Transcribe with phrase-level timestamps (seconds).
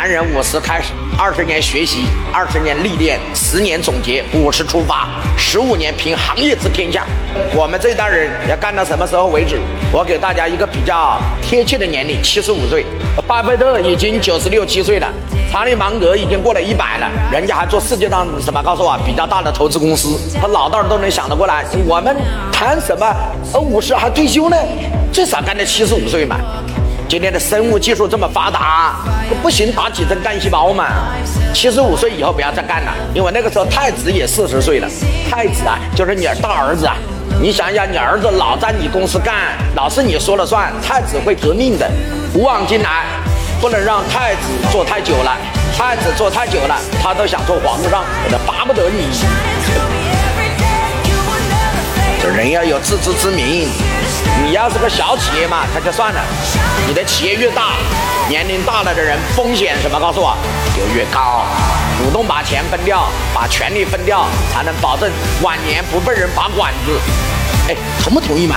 [0.00, 7.04] 男人五十开始，二十年学习，二十年历练，十年总结，五十出发，十五年凭行业知天下。
[7.52, 9.58] 我们这代人要干到什么时候为止？
[9.90, 12.86] 我给大家一个比较贴切的年龄：七十五岁。
[13.26, 15.12] 巴菲特已经九十六七岁了，
[15.50, 18.62] 查理芒格已经过了一百了，人家还做世界上什么？
[18.62, 21.64] 告诉我，比较大的投资公司，他老道都能想得过来。
[21.84, 22.16] 我们
[22.52, 23.04] 谈什么？
[23.52, 24.56] 呃，五十还退休呢？
[25.12, 26.36] 最少干到七十五岁嘛。
[27.08, 28.96] 今天的生物技术这么发达，
[29.42, 30.84] 不行打几针干细胞嘛？
[31.54, 34.86] 七十五岁以后不要再干了，因为那个时候太子也四十岁了。
[35.30, 36.96] 太子啊，就是你大儿子啊。
[37.40, 41.90] 你想想，你儿子老在你公司干，老是你说了算，太子会革命的。
[42.30, 43.06] 古往今来，
[43.58, 45.34] 不能让太子做太久了。
[45.74, 49.08] 太子做太久了，他都想做皇上，他巴不得你。
[52.20, 53.66] 这人要有自知之明。
[54.58, 56.20] 要是个小企业嘛，他就算了。
[56.88, 57.74] 你的企业越大，
[58.28, 60.00] 年龄大了的人风险什么？
[60.00, 60.36] 告诉我，
[60.74, 61.44] 就越高。
[61.96, 65.08] 主动把钱分掉，把权力分掉，才能保证
[65.42, 66.98] 晚年不被人拔管子。
[67.68, 68.56] 哎，同不同意嘛？